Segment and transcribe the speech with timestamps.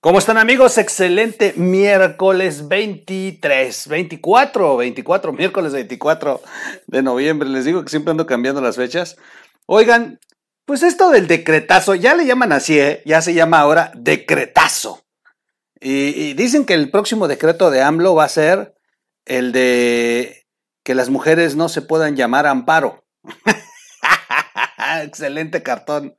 [0.00, 0.78] ¿Cómo están amigos?
[0.78, 6.40] Excelente miércoles 23, 24, 24, miércoles 24
[6.86, 7.48] de noviembre.
[7.48, 9.16] Les digo que siempre ando cambiando las fechas.
[9.66, 10.20] Oigan,
[10.64, 13.02] pues esto del decretazo, ya le llaman así, ¿eh?
[13.04, 15.04] ya se llama ahora decretazo.
[15.80, 18.74] Y, y dicen que el próximo decreto de AMLO va a ser
[19.26, 20.46] el de
[20.84, 23.04] que las mujeres no se puedan llamar amparo.
[25.02, 26.16] Excelente cartón.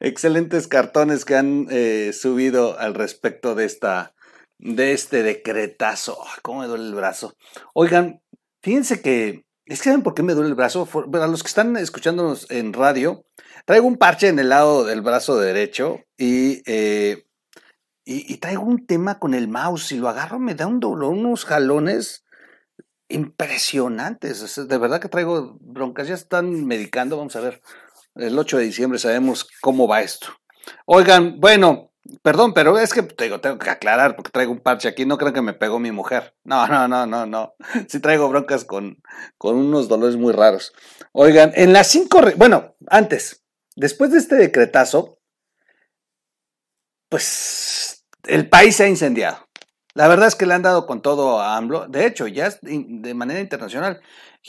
[0.00, 4.14] Excelentes cartones que han eh, subido al respecto de esta
[4.58, 6.18] de este decretazo.
[6.24, 7.36] Ay, ¿Cómo me duele el brazo?
[7.74, 8.20] Oigan,
[8.62, 10.86] fíjense que es que saben por qué me duele el brazo.
[10.86, 13.24] Para los que están escuchándonos en radio,
[13.66, 17.26] traigo un parche en el lado del brazo derecho y, eh,
[18.04, 19.88] y, traigo un tema con el mouse.
[19.88, 22.24] Si lo agarro me da un dolor, unos jalones
[23.08, 24.68] impresionantes.
[24.68, 26.08] De verdad que traigo broncas.
[26.08, 27.18] Ya están medicando.
[27.18, 27.60] Vamos a ver
[28.18, 30.28] el 8 de diciembre sabemos cómo va esto.
[30.86, 35.06] Oigan, bueno, perdón, pero es que tengo, que aclarar porque traigo un parche aquí.
[35.06, 36.34] No creo que me pegó mi mujer.
[36.44, 37.54] No, no, no, no, no.
[37.88, 39.02] Sí traigo broncas con,
[39.36, 40.72] con unos dolores muy raros.
[41.12, 43.44] Oigan, en las cinco, bueno, antes,
[43.76, 45.18] después de este decretazo,
[47.08, 49.48] pues el país se ha incendiado.
[49.94, 51.88] La verdad es que le han dado con todo a AMLO.
[51.88, 54.00] De hecho, ya de manera internacional,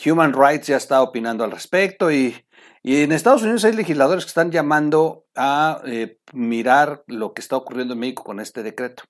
[0.06, 2.36] Human Rights ya está opinando al respecto y
[2.82, 7.58] y en Estados Unidos hay legisladores que están llamando a eh, mirar lo que está
[7.58, 9.04] ocurriendo en México con este decreto.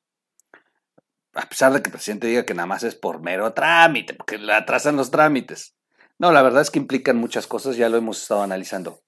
[1.33, 4.37] A pesar de que el presidente diga que nada más es por mero trámite, porque
[4.39, 5.75] le atrasan los trámites.
[6.17, 9.01] No, la verdad es que implican muchas cosas, ya lo hemos estado analizando.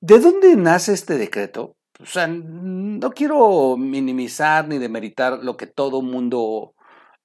[0.00, 1.76] ¿De dónde nace este decreto?
[2.00, 6.74] O sea, no quiero minimizar ni demeritar lo que todo mundo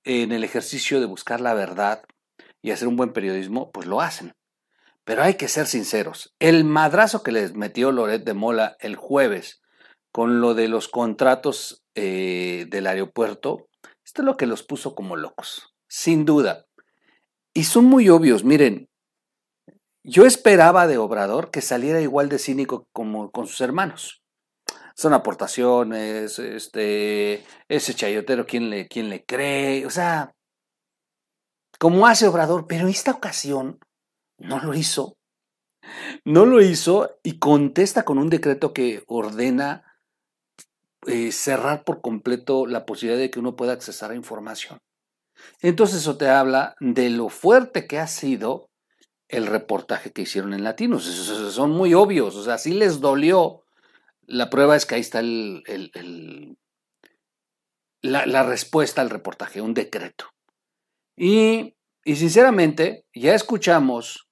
[0.04, 2.04] en el ejercicio de buscar la verdad
[2.62, 4.34] y hacer un buen periodismo, pues lo hacen.
[5.06, 6.34] Pero hay que ser sinceros.
[6.40, 9.62] El madrazo que les metió Loret de Mola el jueves
[10.12, 13.68] con lo de los contratos eh, del aeropuerto,
[14.06, 16.66] esto es lo que los puso como locos, sin duda.
[17.54, 18.90] Y son muy obvios, miren,
[20.04, 24.22] yo esperaba de Obrador que saliera igual de cínico como con sus hermanos.
[24.96, 29.86] Son aportaciones, este, ese chayotero, ¿quién le, quién le cree?
[29.86, 30.32] O sea,
[31.80, 33.80] como hace Obrador, pero en esta ocasión
[34.38, 35.18] no lo hizo.
[36.24, 39.84] No lo hizo y contesta con un decreto que ordena
[41.08, 44.80] eh, cerrar por completo la posibilidad de que uno pueda accesar a información.
[45.62, 48.70] Entonces eso te habla de lo fuerte que ha sido
[49.28, 51.04] el reportaje que hicieron en Latinos.
[51.04, 53.64] son muy obvios, o sea, sí les dolió.
[54.26, 55.64] La prueba es que ahí está el,
[58.02, 60.30] la, la, respuesta al reportaje, un decreto.
[61.18, 64.28] Y, y sinceramente, ya escuchamos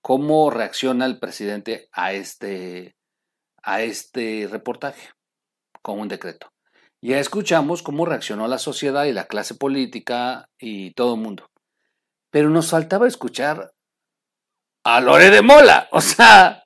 [0.00, 2.96] cómo reacciona el presidente a este,
[3.62, 5.10] a este reportaje
[5.82, 6.52] con un decreto.
[7.02, 11.50] Ya escuchamos cómo reaccionó la sociedad y la clase política y todo el mundo.
[12.30, 13.72] Pero nos faltaba escuchar
[14.84, 15.88] a Lore de Mola.
[15.92, 16.64] O sea,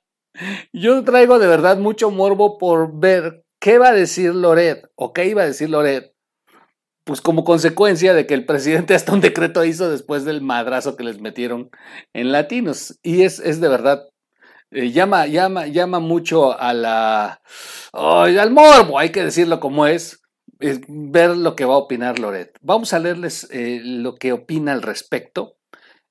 [0.71, 5.25] yo traigo de verdad mucho morbo por ver qué va a decir Loret o qué
[5.25, 6.10] iba a decir Loret
[7.03, 11.03] pues como consecuencia de que el presidente hasta un decreto hizo después del madrazo que
[11.03, 11.69] les metieron
[12.13, 12.99] en latinos.
[13.03, 14.07] Y es, es de verdad,
[14.71, 17.41] eh, llama, llama, llama mucho a la,
[17.93, 20.21] al morbo, hay que decirlo como es,
[20.59, 22.57] ver lo que va a opinar Loret.
[22.61, 25.57] Vamos a leerles eh, lo que opina al respecto.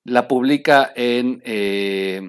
[0.03, 2.21] La publica en, eh,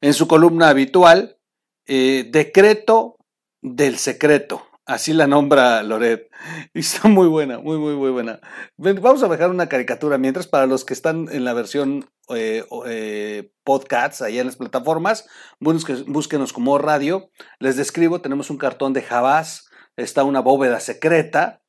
[0.00, 1.38] en su columna habitual,
[1.86, 3.16] Decreto
[3.62, 4.66] del Secreto.
[4.86, 6.30] Así la nombra Loret.
[6.72, 8.38] Y está muy buena, muy, muy, muy buena.
[8.76, 13.50] Vamos a dejar una caricatura mientras para los que están en la versión eh, eh,
[13.64, 15.26] podcasts, allá en las plataformas,
[15.58, 17.30] búsquenos como radio.
[17.58, 21.62] Les describo, tenemos un cartón de Jabás, está una bóveda secreta.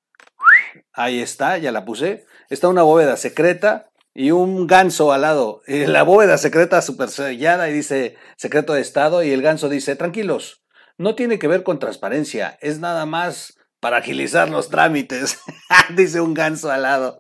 [0.94, 2.26] Ahí está, ya la puse.
[2.52, 5.62] Está una bóveda secreta y un ganso al lado.
[5.66, 10.62] la bóveda secreta super sellada y dice secreto de Estado y el ganso dice, tranquilos
[10.98, 15.40] no tiene que ver con transparencia, es nada más para agilizar los trámites,
[15.96, 17.20] dice un ganso al lado.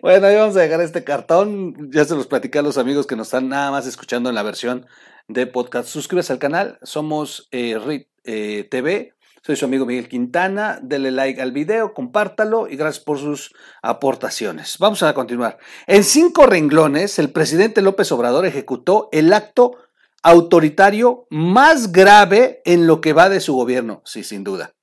[0.00, 3.16] Bueno, ahí vamos a dejar este cartón, ya se los platicé a los amigos que
[3.16, 4.86] nos están nada más escuchando en la versión
[5.28, 5.88] de podcast.
[5.88, 11.40] Suscríbase al canal, somos eh, RIT eh, TV, soy su amigo Miguel Quintana, dele like
[11.40, 14.76] al video, compártalo y gracias por sus aportaciones.
[14.78, 15.58] Vamos a continuar.
[15.86, 19.76] En cinco renglones, el presidente López Obrador ejecutó el acto
[20.22, 24.74] autoritario más grave en lo que va de su gobierno, sí, sin duda.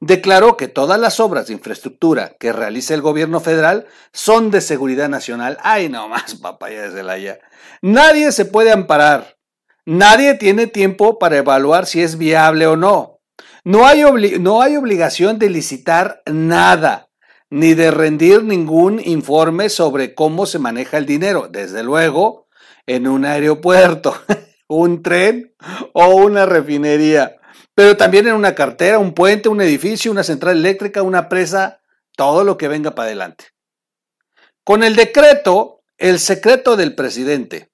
[0.00, 5.08] Declaró que todas las obras de infraestructura que realiza el gobierno federal son de seguridad
[5.08, 5.58] nacional.
[5.62, 7.38] Ay, no más, papaya de Celaya.
[7.82, 9.36] Nadie se puede amparar.
[9.84, 13.20] Nadie tiene tiempo para evaluar si es viable o no.
[13.64, 14.02] No hay,
[14.38, 17.08] no hay obligación de licitar nada,
[17.50, 21.48] ni de rendir ningún informe sobre cómo se maneja el dinero.
[21.50, 22.48] Desde luego,
[22.86, 24.14] en un aeropuerto,
[24.68, 25.54] un tren
[25.92, 27.40] o una refinería,
[27.74, 31.80] pero también en una cartera, un puente, un edificio, una central eléctrica, una presa,
[32.16, 33.46] todo lo que venga para adelante.
[34.62, 37.70] Con el decreto, el secreto del presidente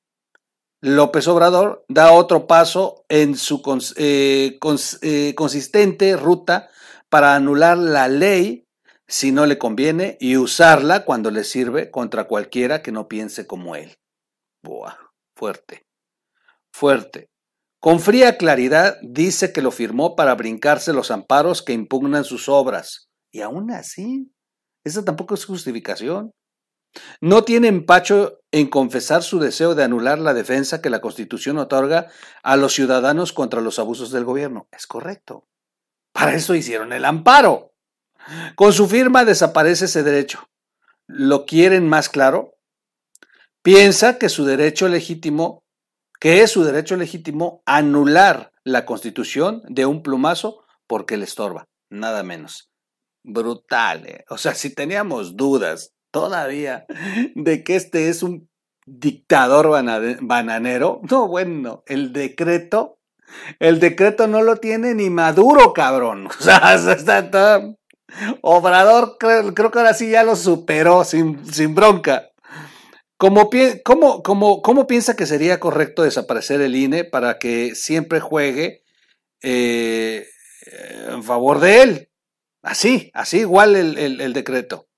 [0.80, 3.62] López Obrador da otro paso en su
[3.96, 4.58] eh,
[5.02, 6.68] eh, consistente ruta
[7.08, 8.66] para anular la ley
[9.08, 13.76] si no le conviene y usarla cuando le sirve contra cualquiera que no piense como
[13.76, 13.96] él.
[14.62, 14.96] Buah,
[15.34, 15.83] fuerte,
[16.74, 17.30] fuerte.
[17.78, 23.10] Con fría claridad dice que lo firmó para brincarse los amparos que impugnan sus obras.
[23.30, 24.32] Y aún así,
[24.82, 26.32] esa tampoco es justificación.
[27.20, 32.08] No tiene empacho en confesar su deseo de anular la defensa que la Constitución otorga
[32.42, 34.68] a los ciudadanos contra los abusos del gobierno.
[34.72, 35.46] Es correcto.
[36.12, 37.72] Para eso hicieron el amparo.
[38.56, 40.48] Con su firma desaparece ese derecho.
[41.06, 42.56] ¿Lo quieren más claro?
[43.62, 45.63] Piensa que su derecho legítimo,
[46.24, 52.22] que es su derecho legítimo anular la Constitución de un plumazo porque le estorba, nada
[52.22, 52.70] menos.
[53.22, 54.06] Brutal.
[54.06, 54.24] ¿eh?
[54.30, 56.86] O sea, si teníamos dudas todavía
[57.34, 58.48] de que este es un
[58.86, 59.68] dictador
[60.22, 61.02] bananero.
[61.10, 62.96] No, bueno, el decreto,
[63.58, 66.28] el decreto no lo tiene ni Maduro, cabrón.
[66.40, 67.76] O sea, está todo...
[68.40, 72.30] Obrador creo, creo, que ahora sí ya lo superó sin, sin bronca.
[73.24, 73.48] ¿Cómo,
[73.84, 78.82] cómo, cómo, ¿Cómo, piensa que sería correcto desaparecer el INE para que siempre juegue
[79.40, 80.28] eh,
[81.08, 82.10] en favor de él?
[82.60, 84.88] Así, así igual el, decreto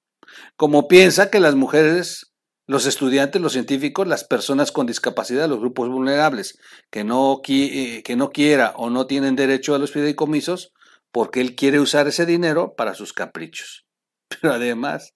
[0.57, 2.33] como piensa que las mujeres,
[2.67, 6.59] los estudiantes, los científicos, las personas con discapacidad, los grupos vulnerables,
[6.91, 10.73] que no, eh, que no quiera o no tienen derecho a los fideicomisos,
[11.13, 13.87] porque él quiere usar ese dinero para sus caprichos.
[14.29, 15.15] Pero además,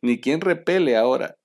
[0.00, 1.37] ni quien repele ahora.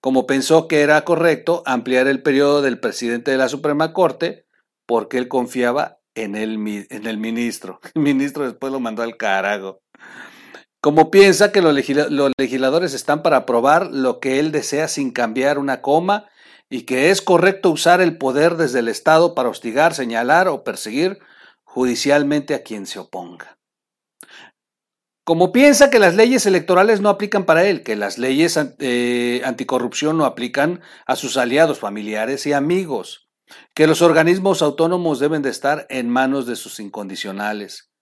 [0.00, 4.46] Como pensó que era correcto ampliar el periodo del presidente de la Suprema Corte,
[4.86, 7.80] porque él confiaba en el, en el ministro.
[7.94, 9.80] El ministro después lo mandó al carajo.
[10.80, 11.74] Como piensa que los,
[12.38, 16.28] legisladores están para aprobar lo que él desea sin cambiar una coma
[16.70, 21.18] y que es correcto usar el poder desde el Estado para hostigar, señalar o perseguir
[21.64, 23.57] judicialmente a quien se oponga.
[25.28, 30.16] Como piensa que las leyes electorales no aplican para él, que las leyes eh, anticorrupción
[30.16, 33.28] no aplican a sus aliados, familiares y amigos,
[33.74, 37.92] que los organismos autónomos deben de estar en manos de sus incondicionales,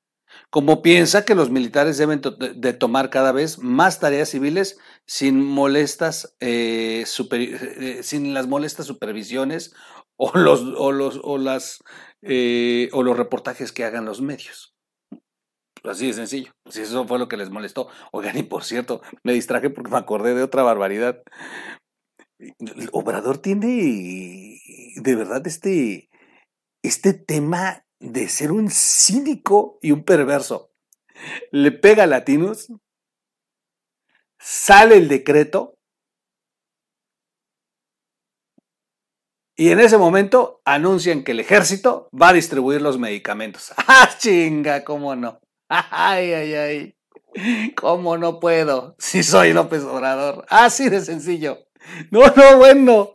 [0.51, 6.37] como piensa que los militares deben de tomar cada vez más tareas civiles sin molestas,
[6.39, 9.75] eh, eh, sin las molestas supervisiones
[10.15, 11.83] o los, o los, o las,
[12.23, 14.76] o los reportajes que hagan los medios.
[15.89, 16.53] Así de sencillo.
[16.69, 17.89] Si eso fue lo que les molestó.
[18.13, 21.23] Oigan, y por cierto, me distraje porque me acordé de otra barbaridad.
[22.93, 24.59] Obrador tiene
[24.97, 26.09] de verdad este,
[26.83, 30.71] este tema de ser un cínico y un perverso.
[31.51, 32.69] Le pega a Latinus,
[34.39, 35.75] sale el decreto
[39.59, 43.73] y en ese momento anuncian que el ejército va a distribuir los medicamentos.
[43.79, 44.85] ¡Ah, chinga!
[44.85, 45.41] ¿Cómo no?
[45.69, 46.97] ¡Ay, ay, ay!
[47.77, 48.95] ¿Cómo no puedo?
[48.99, 50.45] Si soy López Obrador.
[50.49, 51.59] Así de sencillo.
[52.11, 53.15] No, no, bueno.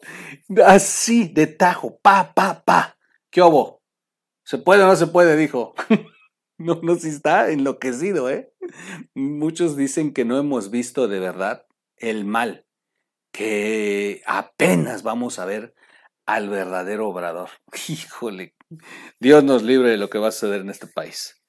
[0.66, 2.00] Así de tajo.
[2.02, 2.98] Pa, pa, pa.
[3.30, 3.82] ¿Qué hubo?
[4.44, 5.36] ¿Se puede o no se puede?
[5.38, 5.74] Dijo.
[6.58, 8.54] no, no, si está enloquecido, ¿eh?
[9.16, 11.66] Muchos dicen que no hemos visto de verdad
[11.98, 12.66] el mal,
[13.32, 15.74] que apenas vamos a ver
[16.26, 17.50] al verdadero obrador.
[17.88, 18.56] Híjole,
[19.20, 21.41] Dios nos libre de lo que va a suceder en este país.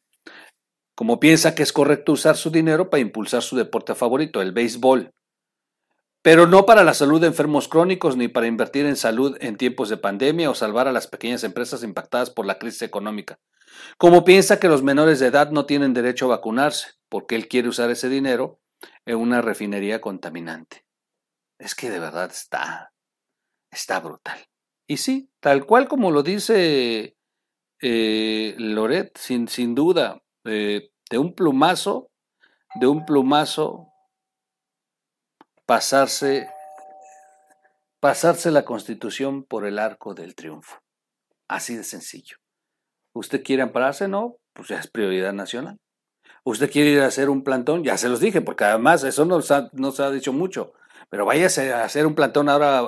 [0.95, 5.13] Como piensa que es correcto usar su dinero para impulsar su deporte favorito, el béisbol,
[6.23, 9.89] pero no para la salud de enfermos crónicos ni para invertir en salud en tiempos
[9.89, 13.41] de pandemia o salvar a las pequeñas empresas impactadas por la crisis económica.
[13.99, 17.69] Como piensa que los menores de edad no tienen derecho a vacunarse, porque él quiere
[17.69, 18.61] usar ese dinero
[19.05, 20.85] en una refinería contaminante.
[21.59, 22.93] Es que de verdad está,
[23.71, 24.39] está brutal.
[24.87, 27.17] Y sí, tal cual como lo dice
[27.81, 32.11] eh, Loret, sin, sin duda, eh, de un plumazo,
[32.75, 33.89] de un plumazo
[35.67, 36.49] pasarse,
[38.01, 40.81] pasarse la constitución por el arco del triunfo.
[41.49, 42.37] Así de sencillo.
[43.15, 44.09] ¿Usted quiere ampararse?
[44.09, 45.79] No, pues ya es prioridad nacional.
[46.45, 47.85] ¿Usted quiere ir a hacer un plantón?
[47.85, 50.73] Ya se los dije, porque además eso no se ha, dicho mucho.
[51.09, 52.79] Pero váyase a hacer un plantón ahora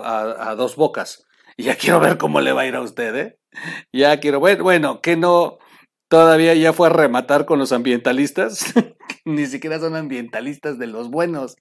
[0.51, 1.27] a, dos bocas.
[1.57, 3.39] Y ya quiero ver cómo le va a ir a usted, ¿eh?
[3.93, 5.59] Ya quiero ver, bueno, que no,
[6.15, 8.73] todavía ya fue a rematar con los ambientalistas.
[9.25, 11.57] Ni siquiera son ambientalistas de los buenos,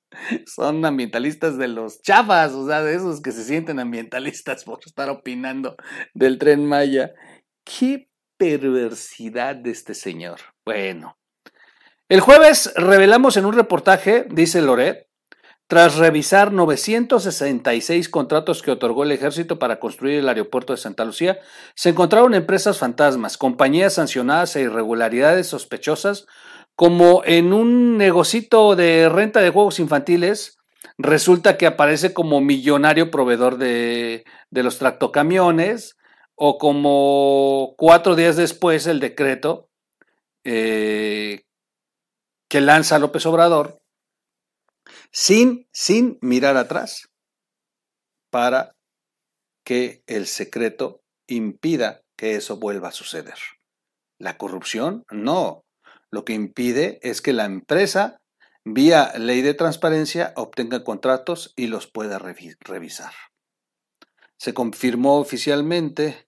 [0.45, 5.09] son ambientalistas de los chafas, o sea, de esos que se sienten ambientalistas por estar
[5.09, 5.75] opinando
[6.13, 7.13] del tren Maya.
[7.63, 10.39] Qué perversidad de este señor.
[10.63, 11.17] Bueno,
[12.07, 15.07] el jueves revelamos en un reportaje, dice Loret,
[15.67, 21.39] tras revisar 966 contratos que otorgó el ejército para construir el aeropuerto de Santa Lucía,
[21.75, 26.25] se encontraron empresas fantasmas, compañías sancionadas e irregularidades sospechosas,
[26.75, 30.57] como en un negocito de renta de juegos infantiles,
[30.97, 35.97] resulta que aparece como millonario proveedor de, los tractocamiones,
[36.35, 39.69] o como cuatro días después el decreto
[40.43, 41.43] eh,
[42.49, 43.82] que lanza López Obrador
[45.13, 47.09] sin, sin mirar atrás
[48.31, 48.75] para
[49.63, 53.37] que el secreto impida que eso vuelva a suceder.
[54.19, 55.61] La corrupción, no.
[56.09, 58.17] Lo que impide es que la empresa,
[58.65, 63.13] vía ley de transparencia, obtenga contratos y los pueda revisar.
[64.37, 66.27] Se confirmó oficialmente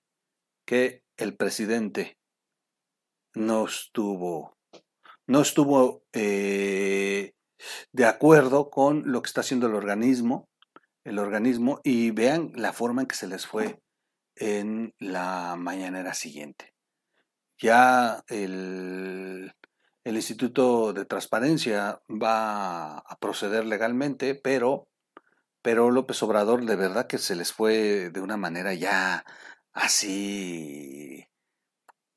[0.65, 2.17] que el presidente
[3.33, 4.55] no estuvo,
[5.27, 7.33] no estuvo eh,
[7.91, 10.49] de acuerdo con lo que está haciendo el organismo,
[11.03, 13.79] el organismo, y vean la forma en que se les fue
[14.35, 16.73] en la mañanera siguiente.
[17.57, 19.53] Ya el,
[20.03, 24.87] el Instituto de Transparencia va a proceder legalmente, pero,
[25.61, 29.25] pero López Obrador de verdad que se les fue de una manera ya
[29.73, 31.27] así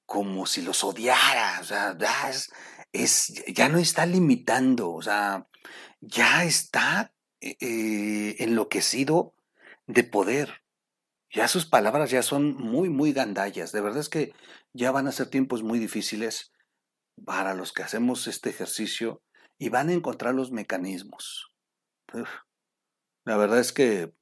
[0.06, 1.96] como si los odiara, o sea,
[2.30, 2.50] es,
[2.92, 5.46] ya no está limitando, o sea,
[6.00, 9.34] ya está eh, eh, enloquecido
[9.86, 10.62] de poder.
[11.30, 13.72] Ya sus palabras ya son muy, muy gandallas.
[13.72, 14.32] De verdad es que
[14.72, 16.52] ya van a ser tiempos muy difíciles
[17.24, 19.22] para los que hacemos este ejercicio
[19.58, 21.52] y van a encontrar los mecanismos.
[23.24, 24.14] la verdad es que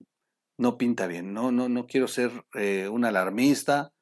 [0.58, 1.32] no pinta bien.
[1.32, 3.92] No, no, no quiero ser eh, un alarmista,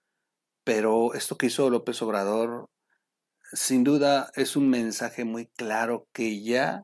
[0.64, 2.70] pero esto que hizo López Obrador
[3.54, 6.82] sin duda es un mensaje muy claro que ya,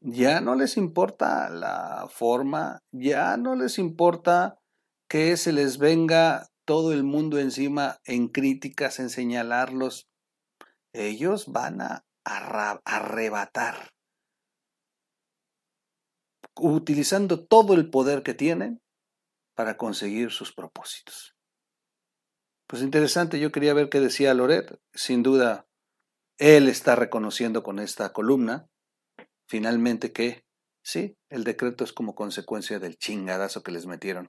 [0.00, 4.58] ya no les importa la forma, ya no les importa
[5.08, 10.06] que se les venga todo el mundo encima en críticas, en señalarlos.
[10.92, 13.90] Ellos van a arrebatar,
[16.56, 18.80] utilizando todo el poder que tienen
[19.54, 21.34] para conseguir sus propósitos.
[22.68, 24.80] Pues interesante, yo quería ver qué decía Loret.
[24.94, 25.66] Sin duda,
[26.42, 28.66] él está reconociendo con esta columna,
[29.46, 30.44] finalmente, que
[30.82, 34.28] sí, el decreto es como consecuencia del chingadazo que les metieron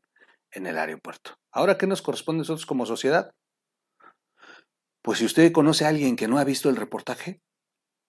[0.52, 1.40] en el aeropuerto.
[1.52, 3.32] Ahora, ¿qué nos corresponde a nosotros como sociedad?
[5.02, 7.42] Pues si usted conoce a alguien que no ha visto el reportaje,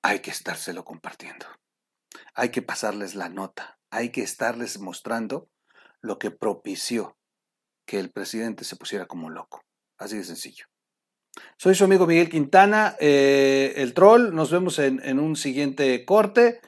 [0.03, 1.47] hay que estárselo compartiendo.
[2.35, 5.49] Hay que pasarles la nota, hay que estarles mostrando
[6.03, 7.17] lo que propició
[7.87, 9.63] que el presidente se pusiera como loco.
[9.97, 10.67] Así de sencillo.
[11.57, 14.35] Soy su amigo Miguel Quintana, eh, el troll.
[14.35, 16.61] Nos vemos en, un siguiente corte.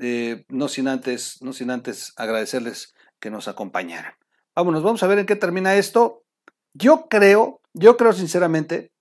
[0.00, 4.14] Eh, no, sin antes, no sin antes agradecerles que nos acompañaran.
[4.54, 6.24] Vámonos, vamos a ver en qué termina esto.
[6.74, 8.92] Yo creo, yo creo sinceramente,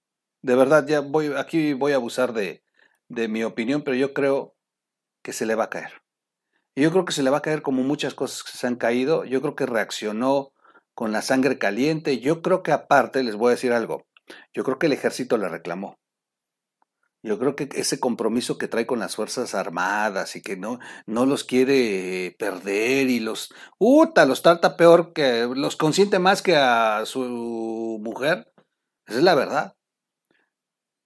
[0.42, 2.64] de verdad, ya voy, aquí voy a abusar de,
[3.10, 4.56] de mi opinión, pero yo creo
[5.24, 6.02] que se le va a caer.
[6.76, 8.76] Y yo creo que se le va a caer como muchas cosas que se han
[8.76, 9.26] caído.
[9.26, 10.54] Yo creo que reaccionó
[10.94, 12.20] con la sangre caliente.
[12.20, 14.08] Yo creo que aparte, les voy a decir algo,
[14.54, 15.98] yo creo que el ejército le reclamó.
[17.24, 21.28] Yo creo que ese compromiso que trae con las Fuerzas Armadas y que no, no
[21.28, 27.06] los quiere perder y los, uta, los trata peor que, los consiente más que a
[27.06, 28.52] su mujer,
[29.06, 29.76] esa es la verdad.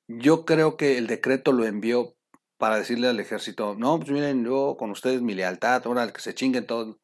[0.08, 2.15] Yo creo que el decreto lo envió
[2.58, 6.34] para decirle al ejército, no, pues miren, yo con ustedes mi lealtad, ahora que se
[6.34, 6.98] chinguen todos.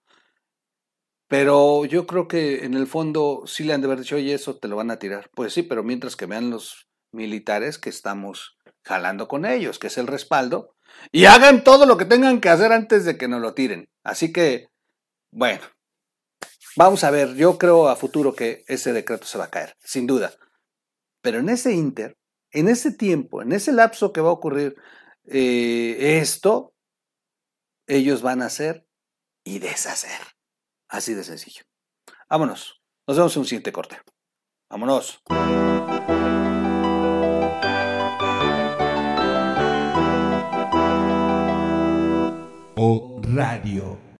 [1.31, 4.57] Pero yo creo que en el fondo sí le han de haber dicho, oye, eso
[4.57, 5.29] te lo van a tirar.
[5.33, 9.97] Pues sí, pero mientras que vean los militares que estamos jalando con ellos, que es
[9.97, 10.75] el respaldo,
[11.09, 13.87] y hagan todo lo que tengan que hacer antes de que nos lo tiren.
[14.03, 14.67] Así que,
[15.31, 15.61] bueno,
[16.75, 20.07] vamos a ver, yo creo a futuro que ese decreto se va a caer, sin
[20.07, 20.33] duda.
[21.21, 22.17] Pero en ese inter,
[22.51, 24.75] en ese tiempo, en ese lapso que va a ocurrir
[25.27, 26.73] eh, esto,
[27.87, 28.85] ellos van a hacer
[29.45, 30.30] y deshacer.
[30.91, 31.63] Así de sencillo.
[32.29, 32.81] Vámonos.
[33.07, 34.01] Nos vemos en un siguiente corte.
[34.69, 35.21] Vámonos.
[42.75, 44.10] O Radio.